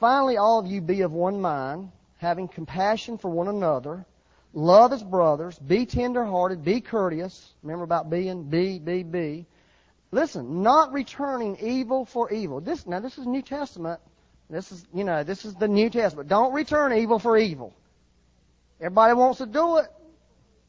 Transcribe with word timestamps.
Finally, 0.00 0.36
all 0.36 0.58
of 0.58 0.66
you 0.66 0.80
be 0.80 1.02
of 1.02 1.12
one 1.12 1.40
mind, 1.40 1.90
having 2.16 2.48
compassion 2.48 3.18
for 3.18 3.30
one 3.30 3.48
another, 3.48 4.04
love 4.52 4.92
as 4.92 5.02
brothers, 5.02 5.58
be 5.58 5.86
tenderhearted, 5.86 6.64
be 6.64 6.80
courteous. 6.80 7.54
Remember 7.62 7.84
about 7.84 8.10
being 8.10 8.44
be, 8.44 8.78
be, 8.78 9.02
be. 9.02 9.46
Listen, 10.10 10.62
not 10.62 10.92
returning 10.92 11.56
evil 11.60 12.04
for 12.04 12.32
evil. 12.32 12.60
This 12.60 12.84
now 12.86 12.98
this 12.98 13.16
is 13.16 13.26
New 13.26 13.42
Testament. 13.42 14.00
This 14.48 14.72
is 14.72 14.84
you 14.92 15.04
know 15.04 15.22
this 15.22 15.44
is 15.44 15.54
the 15.54 15.68
New 15.68 15.88
Testament. 15.88 16.28
Don't 16.28 16.52
return 16.52 16.92
evil 16.92 17.20
for 17.20 17.38
evil. 17.38 17.72
Everybody 18.80 19.14
wants 19.14 19.38
to 19.38 19.46
do 19.46 19.76
it. 19.76 19.86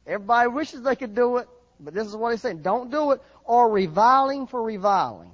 Everybody 0.06 0.50
wishes 0.50 0.82
they 0.84 0.96
could 0.96 1.16
do 1.16 1.38
it, 1.38 1.48
but 1.80 1.94
this 1.94 2.08
is 2.08 2.16
what 2.16 2.32
he's 2.32 2.42
saying. 2.42 2.62
Don't 2.62 2.92
do 2.92 3.12
it 3.12 3.22
or 3.46 3.70
reviling 3.70 4.46
for 4.46 4.62
reviling. 4.62 5.32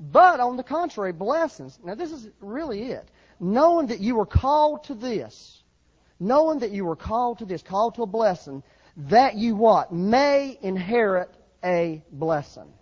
But 0.00 0.40
on 0.40 0.56
the 0.56 0.62
contrary, 0.62 1.12
blessings. 1.12 1.78
Now 1.82 1.94
this 1.94 2.12
is 2.12 2.28
really 2.40 2.92
it. 2.92 3.08
Knowing 3.40 3.88
that 3.88 4.00
you 4.00 4.14
were 4.14 4.26
called 4.26 4.84
to 4.84 4.94
this, 4.94 5.62
knowing 6.20 6.60
that 6.60 6.70
you 6.70 6.84
were 6.84 6.96
called 6.96 7.38
to 7.38 7.44
this, 7.44 7.62
called 7.62 7.96
to 7.96 8.02
a 8.02 8.06
blessing, 8.06 8.62
that 9.08 9.36
you 9.36 9.56
what? 9.56 9.92
May 9.92 10.58
inherit 10.62 11.34
a 11.64 12.02
blessing. 12.10 12.72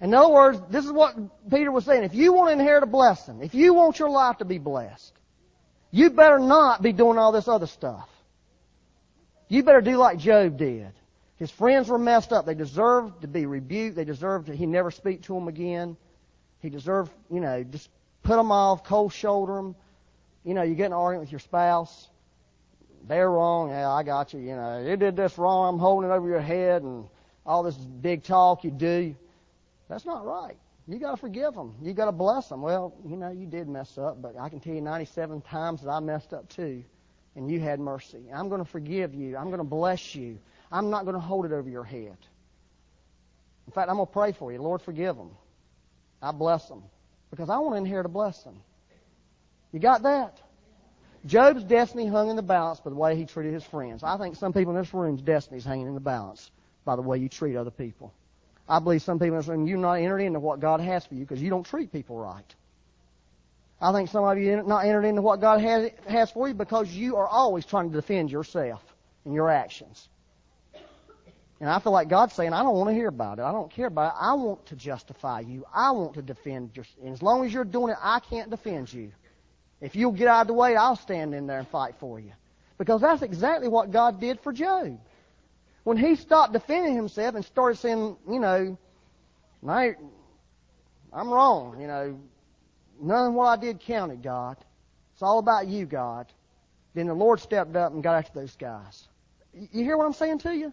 In 0.00 0.14
other 0.14 0.32
words, 0.32 0.60
this 0.70 0.84
is 0.84 0.92
what 0.92 1.14
Peter 1.50 1.70
was 1.70 1.84
saying. 1.84 2.04
If 2.04 2.14
you 2.14 2.32
want 2.32 2.48
to 2.48 2.52
inherit 2.52 2.82
a 2.82 2.86
blessing, 2.86 3.40
if 3.42 3.54
you 3.54 3.74
want 3.74 3.98
your 3.98 4.08
life 4.08 4.38
to 4.38 4.46
be 4.46 4.58
blessed, 4.58 5.12
you 5.90 6.10
better 6.10 6.38
not 6.38 6.82
be 6.82 6.92
doing 6.92 7.18
all 7.18 7.32
this 7.32 7.48
other 7.48 7.66
stuff. 7.66 8.08
You 9.48 9.62
better 9.62 9.82
do 9.82 9.96
like 9.96 10.18
Job 10.18 10.56
did. 10.56 10.92
His 11.36 11.50
friends 11.50 11.88
were 11.88 11.98
messed 11.98 12.32
up. 12.32 12.46
They 12.46 12.54
deserved 12.54 13.22
to 13.22 13.28
be 13.28 13.46
rebuked. 13.46 13.96
They 13.96 14.04
deserved 14.04 14.46
to, 14.46 14.56
he 14.56 14.66
never 14.66 14.90
speak 14.90 15.22
to 15.22 15.34
them 15.34 15.48
again. 15.48 15.96
He 16.60 16.70
deserved, 16.70 17.10
you 17.30 17.40
know, 17.40 17.62
just 17.64 17.88
put 18.22 18.36
them 18.36 18.52
off, 18.52 18.84
cold 18.84 19.12
shoulder 19.12 19.54
them. 19.54 19.74
You 20.44 20.54
know, 20.54 20.62
you 20.62 20.74
get 20.74 20.86
in 20.86 20.92
an 20.92 20.98
argument 20.98 21.28
with 21.28 21.32
your 21.32 21.40
spouse. 21.40 22.08
They're 23.06 23.30
wrong. 23.30 23.70
Yeah, 23.70 23.90
I 23.90 24.02
got 24.02 24.32
you. 24.32 24.40
You 24.40 24.56
know, 24.56 24.84
you 24.86 24.96
did 24.96 25.16
this 25.16 25.38
wrong. 25.38 25.74
I'm 25.74 25.80
holding 25.80 26.10
it 26.10 26.12
over 26.12 26.28
your 26.28 26.40
head 26.40 26.82
and 26.82 27.06
all 27.46 27.62
this 27.62 27.76
big 27.76 28.22
talk 28.22 28.64
you 28.64 28.70
do. 28.70 29.14
That's 29.88 30.04
not 30.04 30.24
right. 30.24 30.56
You 30.86 30.98
got 30.98 31.12
to 31.12 31.16
forgive 31.16 31.54
them. 31.54 31.74
You 31.82 31.92
got 31.92 32.06
to 32.06 32.12
bless 32.12 32.48
them. 32.48 32.62
Well, 32.62 32.94
you 33.06 33.16
know, 33.16 33.30
you 33.30 33.46
did 33.46 33.68
mess 33.68 33.96
up, 33.96 34.20
but 34.20 34.36
I 34.38 34.48
can 34.48 34.60
tell 34.60 34.74
you 34.74 34.80
97 34.80 35.40
times 35.42 35.82
that 35.82 35.90
I 35.90 36.00
messed 36.00 36.32
up 36.32 36.48
too, 36.48 36.84
and 37.36 37.50
you 37.50 37.60
had 37.60 37.80
mercy. 37.80 38.24
I'm 38.32 38.48
going 38.48 38.62
to 38.62 38.70
forgive 38.70 39.14
you. 39.14 39.36
I'm 39.36 39.46
going 39.46 39.58
to 39.58 39.64
bless 39.64 40.14
you. 40.14 40.38
I'm 40.72 40.90
not 40.90 41.04
going 41.04 41.14
to 41.14 41.20
hold 41.20 41.46
it 41.46 41.52
over 41.52 41.68
your 41.68 41.84
head. 41.84 42.16
In 43.66 43.72
fact, 43.72 43.88
I'm 43.88 43.96
going 43.96 44.06
to 44.06 44.12
pray 44.12 44.32
for 44.32 44.52
you. 44.52 44.60
Lord, 44.60 44.82
forgive 44.82 45.16
them. 45.16 45.30
I 46.22 46.32
bless 46.32 46.68
them 46.68 46.82
because 47.30 47.48
I 47.48 47.58
want 47.58 47.74
to 47.74 47.78
inherit 47.78 48.06
a 48.06 48.10
blessing. 48.10 48.60
You 49.72 49.80
got 49.80 50.02
that? 50.02 50.40
Job's 51.26 51.62
destiny 51.64 52.06
hung 52.06 52.30
in 52.30 52.36
the 52.36 52.42
balance 52.42 52.80
by 52.80 52.90
the 52.90 52.96
way 52.96 53.14
he 53.16 53.26
treated 53.26 53.52
his 53.52 53.64
friends. 53.64 54.02
I 54.02 54.16
think 54.16 54.36
some 54.36 54.52
people 54.52 54.74
in 54.74 54.82
this 54.82 54.92
room's 54.92 55.20
destiny 55.20 55.58
is 55.58 55.64
hanging 55.64 55.86
in 55.86 55.94
the 55.94 56.00
balance 56.00 56.50
by 56.84 56.96
the 56.96 57.02
way 57.02 57.18
you 57.18 57.28
treat 57.28 57.56
other 57.56 57.70
people. 57.70 58.12
I 58.68 58.78
believe 58.78 59.02
some 59.02 59.18
people 59.18 59.34
in 59.34 59.40
this 59.40 59.48
room, 59.48 59.66
you're 59.66 59.78
not 59.78 59.94
entered 59.94 60.20
into 60.20 60.40
what 60.40 60.60
God 60.60 60.80
has 60.80 61.04
for 61.04 61.14
you 61.14 61.20
because 61.20 61.42
you 61.42 61.50
don't 61.50 61.64
treat 61.64 61.92
people 61.92 62.16
right. 62.16 62.54
I 63.80 63.92
think 63.92 64.10
some 64.10 64.24
of 64.24 64.38
you 64.38 64.58
are 64.58 64.62
not 64.62 64.84
entered 64.84 65.04
into 65.04 65.22
what 65.22 65.40
God 65.40 65.60
has, 65.60 65.90
has 66.06 66.30
for 66.30 66.48
you 66.48 66.54
because 66.54 66.88
you 66.88 67.16
are 67.16 67.26
always 67.26 67.64
trying 67.64 67.90
to 67.90 67.96
defend 67.96 68.30
yourself 68.30 68.82
and 69.24 69.34
your 69.34 69.50
actions. 69.50 70.08
And 71.60 71.68
I 71.68 71.78
feel 71.78 71.92
like 71.92 72.08
God's 72.08 72.32
saying, 72.32 72.54
I 72.54 72.62
don't 72.62 72.74
want 72.74 72.88
to 72.88 72.94
hear 72.94 73.08
about 73.08 73.38
it. 73.38 73.42
I 73.42 73.52
don't 73.52 73.70
care 73.70 73.86
about 73.86 74.14
it. 74.14 74.18
I 74.18 74.32
want 74.32 74.64
to 74.66 74.76
justify 74.76 75.40
you. 75.40 75.66
I 75.72 75.90
want 75.90 76.14
to 76.14 76.22
defend 76.22 76.70
you. 76.74 76.84
And 77.02 77.12
as 77.12 77.22
long 77.22 77.44
as 77.44 77.52
you're 77.52 77.64
doing 77.64 77.92
it, 77.92 77.98
I 78.00 78.20
can't 78.20 78.48
defend 78.48 78.90
you. 78.90 79.12
If 79.80 79.94
you'll 79.94 80.12
get 80.12 80.28
out 80.28 80.42
of 80.42 80.46
the 80.46 80.54
way, 80.54 80.74
I'll 80.74 80.96
stand 80.96 81.34
in 81.34 81.46
there 81.46 81.58
and 81.58 81.68
fight 81.68 81.94
for 82.00 82.18
you. 82.18 82.32
Because 82.78 83.02
that's 83.02 83.20
exactly 83.20 83.68
what 83.68 83.90
God 83.90 84.20
did 84.20 84.40
for 84.40 84.54
Job. 84.54 84.98
When 85.84 85.98
he 85.98 86.16
stopped 86.16 86.54
defending 86.54 86.94
himself 86.94 87.34
and 87.34 87.44
started 87.44 87.78
saying, 87.78 88.16
you 88.28 88.40
know, 88.40 88.78
I, 89.68 89.96
I'm 91.12 91.28
wrong, 91.28 91.78
you 91.78 91.86
know, 91.86 92.18
none 93.00 93.28
of 93.28 93.34
what 93.34 93.46
I 93.46 93.56
did 93.60 93.80
counted, 93.80 94.22
God. 94.22 94.56
It's 95.12 95.22
all 95.22 95.38
about 95.38 95.66
you, 95.66 95.84
God. 95.84 96.32
Then 96.94 97.06
the 97.06 97.14
Lord 97.14 97.40
stepped 97.40 97.76
up 97.76 97.92
and 97.92 98.02
got 98.02 98.16
after 98.16 98.40
those 98.40 98.56
guys. 98.56 99.08
You 99.52 99.84
hear 99.84 99.98
what 99.98 100.06
I'm 100.06 100.14
saying 100.14 100.38
to 100.40 100.54
you? 100.54 100.72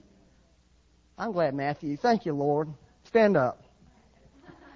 I'm 1.18 1.32
glad, 1.32 1.56
Matthew. 1.56 1.98
Thank 1.98 2.26
you, 2.26 2.34
Lord. 2.34 2.70
Stand 3.06 3.38
up. 3.38 3.64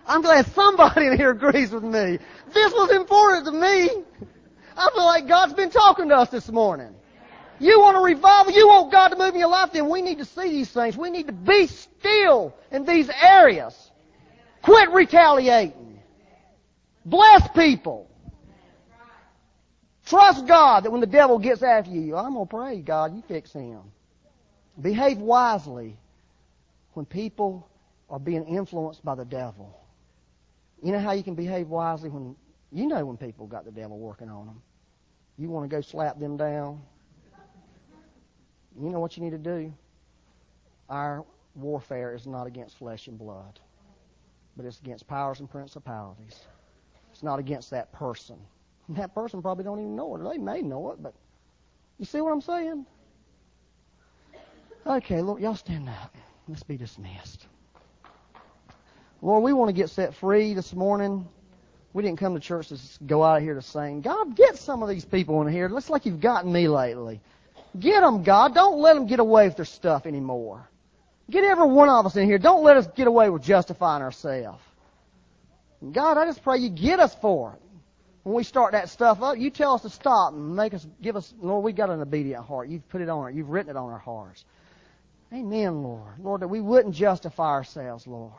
I'm 0.08 0.22
glad 0.22 0.48
somebody 0.48 1.08
in 1.08 1.18
here 1.18 1.32
agrees 1.32 1.72
with 1.72 1.84
me. 1.84 2.18
This 2.54 2.74
was 2.74 2.92
important 2.92 3.46
to 3.46 3.52
me. 3.52 4.04
I 4.76 4.90
feel 4.94 5.06
like 5.06 5.28
God's 5.28 5.54
been 5.54 5.70
talking 5.70 6.10
to 6.10 6.16
us 6.16 6.30
this 6.30 6.50
morning. 6.50 6.96
You 7.60 7.80
want 7.80 7.98
a 7.98 8.02
revival? 8.02 8.52
You 8.54 8.68
want 8.68 8.92
God 8.92 9.10
to 9.10 9.18
move 9.18 9.36
in 9.36 9.40
your 9.40 9.50
life? 9.50 9.72
Then 9.72 9.88
we 9.88 10.02
need 10.02 10.18
to 10.18 10.26
see 10.26 10.50
these 10.50 10.72
things. 10.72 10.98
We 10.98 11.12
need 11.12 11.28
to 11.28 11.34
be 11.34 11.68
still 11.68 12.56
in 12.72 12.86
these 12.86 13.10
areas. 13.22 13.92
Quit 14.64 14.90
retaliating. 14.90 16.00
Bless 17.06 17.48
people. 17.50 18.10
Trust 20.08 20.48
God 20.48 20.84
that 20.84 20.92
when 20.92 21.02
the 21.02 21.08
devil 21.08 21.38
gets 21.38 21.62
after 21.62 21.92
you, 21.92 22.16
I'm 22.16 22.34
going 22.34 22.48
to 22.48 22.50
pray, 22.50 22.82
God, 22.82 23.16
you 23.16 23.22
fix 23.28 23.54
him. 23.54 23.82
Behave 24.82 25.20
wisely 25.20 25.98
when 26.94 27.06
people 27.06 27.68
are 28.10 28.20
being 28.20 28.46
influenced 28.46 29.04
by 29.04 29.16
the 29.16 29.26
devil. 29.26 29.80
You 30.84 30.92
know 30.92 31.00
how 31.00 31.12
you 31.12 31.24
can 31.24 31.36
behave 31.36 31.68
wisely 31.68 32.10
when 32.10 32.36
you 32.72 32.88
know 32.88 33.06
when 33.06 33.18
people 33.18 33.48
got 33.48 33.66
the 33.66 33.72
devil 33.72 33.98
working 34.00 34.30
on 34.30 34.46
them. 34.48 34.62
You 35.38 35.50
want 35.50 35.70
to 35.70 35.76
go 35.76 35.82
slap 35.82 36.20
them 36.20 36.38
down. 36.38 36.82
You 38.80 38.90
know 38.90 39.00
what 39.00 39.18
you 39.18 39.24
need 39.24 39.32
to 39.32 39.38
do? 39.38 39.74
Our 40.90 41.26
warfare 41.56 42.14
is 42.16 42.28
not 42.28 42.48
against 42.48 42.78
flesh 42.78 43.08
and 43.08 43.18
blood, 43.18 43.60
but 44.56 44.66
it's 44.66 44.80
against 44.80 45.08
powers 45.08 45.40
and 45.40 45.50
principalities. 45.50 46.46
It's 47.12 47.24
not 47.24 47.40
against 47.40 47.70
that 47.72 47.92
person. 47.92 48.38
That 48.90 49.14
person 49.14 49.42
probably 49.42 49.64
don't 49.64 49.80
even 49.80 49.96
know 49.96 50.16
it. 50.16 50.30
They 50.30 50.38
may 50.38 50.62
know 50.62 50.92
it, 50.92 51.02
but 51.02 51.14
you 51.98 52.06
see 52.06 52.20
what 52.22 52.32
I'm 52.32 52.42
saying? 52.42 52.86
Okay, 54.86 55.22
look, 55.22 55.40
y'all 55.40 55.56
stand 55.56 55.88
up. 55.88 56.16
Let's 56.52 56.64
be 56.64 56.76
dismissed. 56.76 57.48
Lord, 59.22 59.42
we 59.42 59.54
want 59.54 59.70
to 59.70 59.74
get 59.74 59.90
set 59.90 60.14
free 60.16 60.54
this 60.54 60.74
morning. 60.74 61.26
We 61.94 62.04
didn't 62.04 62.20
come 62.20 62.34
to 62.34 62.42
church 62.42 62.68
to 62.68 62.78
go 63.06 63.24
out 63.24 63.38
of 63.38 63.44
here 63.44 63.54
to 63.54 63.62
sing. 63.62 64.02
God, 64.02 64.36
get 64.36 64.58
some 64.58 64.84
of 64.84 64.90
these 64.90 65.06
people 65.06 65.42
in 65.42 65.48
here. 65.48 65.68
It 65.68 65.72
Looks 65.72 65.90
like 65.90 66.06
you've 66.06 66.20
gotten 66.20 66.52
me 66.52 66.68
lately. 66.68 67.22
Get 67.80 68.02
them, 68.02 68.24
God. 68.24 68.54
Don't 68.54 68.80
let 68.80 68.96
them 68.96 69.08
get 69.08 69.22
away 69.22 69.48
with 69.48 69.56
their 69.56 69.64
stuff 69.64 70.06
anymore. 70.06 70.68
Get 71.30 71.46
every 71.46 71.68
one 71.68 71.88
of 71.88 72.06
us 72.06 72.18
in 72.18 72.26
here. 72.26 72.38
Don't 72.38 72.66
let 72.66 72.76
us 72.76 72.86
get 72.98 73.08
away 73.08 73.30
with 73.30 73.44
justifying 73.44 74.04
ourselves. 74.04 74.62
God, 75.90 76.18
I 76.18 76.26
just 76.26 76.44
pray 76.44 76.58
you 76.58 76.70
get 76.70 77.00
us 77.00 77.16
for 77.16 77.54
it. 77.54 77.62
When 78.24 78.36
we 78.36 78.44
start 78.44 78.74
that 78.74 78.90
stuff 78.90 79.22
up, 79.22 79.38
you 79.38 79.52
tell 79.52 79.76
us 79.76 79.84
to 79.84 79.90
stop 79.90 80.34
and 80.34 80.54
make 80.58 80.74
us, 80.74 80.86
give 81.02 81.16
us, 81.16 81.34
Lord, 81.40 81.64
we've 81.64 81.78
got 81.78 81.90
an 81.90 82.02
obedient 82.02 82.46
heart. 82.46 82.68
You've 82.68 82.88
put 82.90 83.00
it 83.00 83.08
on. 83.08 83.38
You've 83.38 83.50
written 83.50 83.70
it 83.70 83.78
on 83.78 83.90
our 83.90 83.98
hearts. 83.98 84.44
Amen, 85.34 85.82
Lord. 85.82 86.20
Lord, 86.20 86.42
that 86.42 86.50
we 86.50 86.60
wouldn't 86.60 86.94
justify 86.94 87.52
ourselves, 87.52 88.06
Lord. 88.06 88.34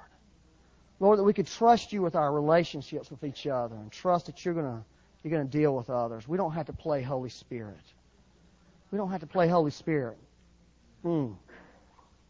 Lord, 1.00 1.18
that 1.18 1.24
we 1.24 1.32
could 1.32 1.46
trust 1.46 1.92
you 1.92 2.02
with 2.02 2.14
our 2.14 2.32
relationships 2.32 3.10
with 3.10 3.24
each 3.24 3.46
other 3.46 3.74
and 3.74 3.90
trust 3.90 4.26
that 4.26 4.44
you're 4.44 4.54
gonna 4.54 4.84
you're 5.22 5.30
gonna 5.30 5.44
deal 5.44 5.74
with 5.74 5.90
others. 5.90 6.28
We 6.28 6.36
don't 6.36 6.52
have 6.52 6.66
to 6.66 6.72
play 6.72 7.02
Holy 7.02 7.30
Spirit. 7.30 7.80
We 8.90 8.98
don't 8.98 9.10
have 9.10 9.20
to 9.20 9.26
play 9.26 9.48
Holy 9.48 9.70
Spirit. 9.70 10.18
Hmm. 11.02 11.32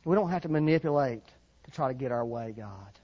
We 0.05 0.15
don't 0.15 0.31
have 0.31 0.43
to 0.43 0.49
manipulate 0.49 1.25
to 1.65 1.71
try 1.71 1.89
to 1.89 1.95
get 1.95 2.13
our 2.13 2.25
way, 2.25 2.55
God. 2.57 2.99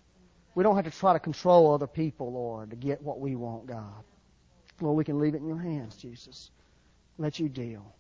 We 0.55 0.65
don't 0.65 0.77
have 0.77 0.85
to 0.87 0.91
try 0.91 1.13
to 1.13 1.21
control 1.21 1.75
other 1.75 1.87
people, 1.87 2.33
Lord, 2.33 2.71
to 2.71 2.77
get 2.77 3.03
what 3.03 3.21
we 3.21 3.37
want, 3.37 3.67
God. 3.67 4.05
Lord, 4.81 4.97
we 4.97 5.05
can 5.05 5.19
leave 5.19 5.35
it 5.35 5.39
in 5.39 5.49
your 5.49 5.59
hands, 5.59 5.97
Jesus. 5.97 6.51
Let 7.19 7.39
you 7.39 7.49
deal. 7.49 7.95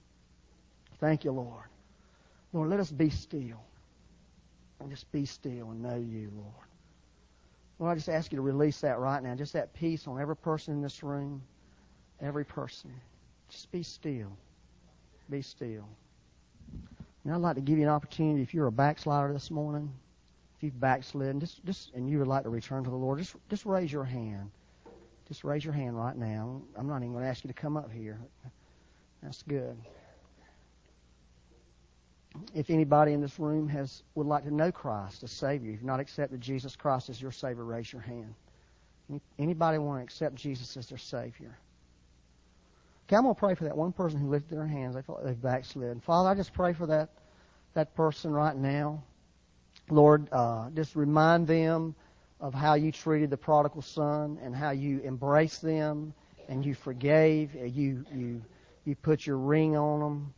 Thank 1.00 1.24
you, 1.24 1.32
Lord. 1.32 1.64
Lord, 2.52 2.70
let 2.70 2.80
us 2.80 2.90
be 2.90 3.10
still. 3.10 3.60
And 4.80 4.90
just 4.90 5.10
be 5.12 5.24
still 5.24 5.70
and 5.70 5.82
know 5.82 5.96
you, 5.96 6.30
Lord. 6.34 6.54
Lord, 7.78 7.92
I 7.92 7.94
just 7.94 8.08
ask 8.08 8.32
you 8.32 8.36
to 8.36 8.42
release 8.42 8.80
that 8.80 8.98
right 8.98 9.22
now. 9.22 9.34
Just 9.34 9.52
that 9.52 9.72
peace 9.74 10.06
on 10.06 10.20
every 10.20 10.36
person 10.36 10.74
in 10.74 10.82
this 10.82 11.02
room. 11.02 11.42
Every 12.20 12.44
person. 12.44 12.92
Just 13.48 13.70
be 13.70 13.82
still. 13.82 14.36
Be 15.30 15.42
still. 15.42 15.88
Now 17.24 17.34
I'd 17.34 17.40
like 17.40 17.56
to 17.56 17.60
give 17.60 17.78
you 17.78 17.84
an 17.84 17.90
opportunity 17.90 18.42
if 18.42 18.54
you're 18.54 18.66
a 18.66 18.72
backslider 18.72 19.32
this 19.32 19.50
morning, 19.50 19.92
if 20.56 20.62
you've 20.62 20.80
backslidden, 20.80 21.40
just, 21.40 21.64
just 21.64 21.92
and 21.94 22.08
you 22.08 22.18
would 22.18 22.26
like 22.26 22.44
to 22.44 22.48
return 22.48 22.84
to 22.84 22.90
the 22.90 22.96
Lord, 22.96 23.18
just 23.18 23.36
just 23.50 23.66
raise 23.66 23.92
your 23.92 24.04
hand. 24.04 24.50
Just 25.28 25.44
raise 25.44 25.64
your 25.64 25.74
hand 25.74 25.96
right 25.96 26.16
now. 26.16 26.62
I'm 26.76 26.86
not 26.86 26.98
even 26.98 27.12
going 27.12 27.22
to 27.22 27.28
ask 27.28 27.44
you 27.44 27.48
to 27.48 27.54
come 27.54 27.76
up 27.76 27.92
here. 27.92 28.18
That's 29.22 29.42
good 29.42 29.76
if 32.54 32.70
anybody 32.70 33.12
in 33.12 33.20
this 33.20 33.38
room 33.38 33.68
has 33.68 34.02
would 34.14 34.26
like 34.26 34.44
to 34.44 34.54
know 34.54 34.72
Christ 34.72 35.22
as 35.22 35.30
Savior, 35.30 35.70
if 35.70 35.76
you've 35.76 35.84
not 35.84 36.00
accepted 36.00 36.40
Jesus 36.40 36.76
Christ 36.76 37.08
as 37.10 37.20
your 37.20 37.32
Savior, 37.32 37.64
raise 37.64 37.92
your 37.92 38.02
hand. 38.02 38.34
Anybody 39.38 39.78
want 39.78 40.00
to 40.00 40.04
accept 40.04 40.34
Jesus 40.34 40.76
as 40.76 40.88
their 40.88 40.98
Savior? 40.98 41.56
Okay, 43.06 43.16
I'm 43.16 43.22
going 43.22 43.34
to 43.34 43.38
pray 43.38 43.54
for 43.54 43.64
that 43.64 43.76
one 43.76 43.92
person 43.92 44.20
who 44.20 44.28
lifted 44.28 44.56
their 44.56 44.66
hands. 44.66 44.94
They 44.94 45.00
felt 45.00 45.24
they've 45.24 45.40
backslid. 45.40 46.02
Father, 46.02 46.28
I 46.28 46.34
just 46.34 46.52
pray 46.52 46.74
for 46.74 46.86
that 46.86 47.08
that 47.74 47.94
person 47.94 48.32
right 48.32 48.56
now. 48.56 49.02
Lord, 49.88 50.28
uh, 50.32 50.68
just 50.70 50.94
remind 50.94 51.46
them 51.46 51.94
of 52.40 52.52
how 52.52 52.74
you 52.74 52.92
treated 52.92 53.30
the 53.30 53.36
prodigal 53.36 53.82
son 53.82 54.38
and 54.42 54.54
how 54.54 54.70
you 54.70 55.00
embraced 55.00 55.62
them 55.62 56.12
and 56.48 56.64
you 56.64 56.74
forgave. 56.74 57.54
And 57.54 57.74
you 57.74 58.04
you 58.12 58.42
you 58.84 58.94
put 58.94 59.26
your 59.26 59.38
ring 59.38 59.76
on 59.76 60.00
them, 60.00 60.34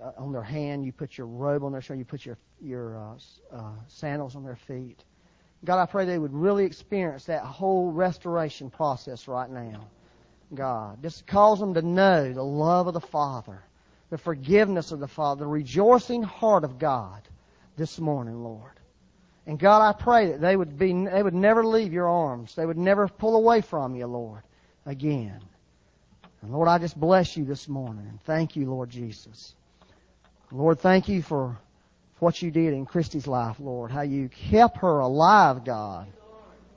uh, 0.00 0.12
on 0.16 0.32
their 0.32 0.42
hand. 0.42 0.84
You 0.84 0.92
put 0.92 1.16
your 1.18 1.26
robe 1.26 1.64
on 1.64 1.72
their 1.72 1.80
shoulder. 1.80 1.98
You 1.98 2.04
put 2.04 2.24
your 2.24 2.38
your 2.60 2.96
uh, 2.98 3.56
uh, 3.56 3.72
sandals 3.88 4.36
on 4.36 4.44
their 4.44 4.56
feet. 4.56 5.02
God, 5.64 5.80
I 5.80 5.86
pray 5.86 6.04
they 6.04 6.18
would 6.18 6.34
really 6.34 6.64
experience 6.64 7.26
that 7.26 7.44
whole 7.44 7.90
restoration 7.90 8.70
process 8.70 9.28
right 9.28 9.48
now. 9.48 9.86
God, 10.54 11.02
just 11.02 11.26
cause 11.26 11.60
them 11.60 11.74
to 11.74 11.82
know 11.82 12.32
the 12.32 12.42
love 12.42 12.88
of 12.88 12.94
the 12.94 13.00
Father, 13.00 13.62
the 14.10 14.18
forgiveness 14.18 14.92
of 14.92 14.98
the 14.98 15.08
Father, 15.08 15.40
the 15.44 15.46
rejoicing 15.46 16.22
heart 16.22 16.64
of 16.64 16.78
God 16.78 17.26
this 17.76 17.98
morning, 17.98 18.42
Lord. 18.42 18.72
And 19.46 19.58
God, 19.58 19.82
I 19.82 19.92
pray 19.92 20.32
that 20.32 20.40
they 20.40 20.56
would 20.56 20.78
be, 20.78 20.92
they 20.92 21.22
would 21.22 21.34
never 21.34 21.64
leave 21.64 21.92
your 21.92 22.08
arms. 22.08 22.54
They 22.54 22.66
would 22.66 22.78
never 22.78 23.08
pull 23.08 23.36
away 23.36 23.60
from 23.60 23.94
you, 23.94 24.06
Lord, 24.06 24.42
again. 24.86 25.40
And 26.42 26.52
Lord, 26.52 26.68
I 26.68 26.78
just 26.78 26.98
bless 26.98 27.36
you 27.36 27.44
this 27.44 27.68
morning 27.68 28.06
and 28.08 28.20
thank 28.22 28.56
you, 28.56 28.70
Lord 28.70 28.90
Jesus. 28.90 29.54
Lord, 30.52 30.80
thank 30.80 31.08
you 31.08 31.22
for 31.22 31.56
what 32.18 32.42
you 32.42 32.50
did 32.50 32.74
in 32.74 32.84
Christy's 32.84 33.26
life, 33.26 33.56
Lord. 33.58 33.90
How 33.90 34.02
you 34.02 34.28
kept 34.28 34.78
her 34.78 34.98
alive, 34.98 35.64
God. 35.64 36.06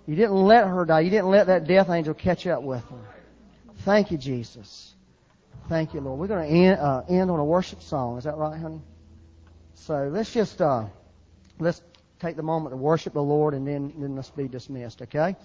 You 0.08 0.16
didn't 0.16 0.36
let 0.36 0.68
her 0.68 0.86
die. 0.86 1.02
You 1.02 1.10
didn't 1.10 1.30
let 1.30 1.48
that 1.48 1.68
death 1.68 1.90
angel 1.90 2.14
catch 2.14 2.48
up 2.48 2.64
with 2.64 2.84
her. 2.84 3.06
Thank 3.84 4.12
you, 4.12 4.18
Jesus. 4.18 4.94
Thank 5.68 5.94
you, 5.94 6.00
Lord. 6.00 6.20
We're 6.20 6.28
going 6.28 6.48
to 6.48 6.56
end, 6.56 6.80
uh, 6.80 7.02
end 7.10 7.30
on 7.30 7.40
a 7.40 7.46
worship 7.46 7.82
song. 7.82 8.18
Is 8.18 8.24
that 8.24 8.38
right, 8.38 8.58
honey? 8.58 8.82
So 9.74 10.10
let's 10.12 10.32
just 10.32 10.62
uh, 10.62 10.86
let's 11.60 11.82
take 12.20 12.38
the 12.38 12.44
moment 12.44 12.72
to 12.72 12.78
worship 12.78 13.14
the 13.14 13.22
Lord, 13.22 13.54
and 13.54 13.68
then 13.68 13.94
then 13.98 14.16
let's 14.16 14.30
be 14.30 14.48
dismissed. 14.48 15.02
Okay. 15.02 15.36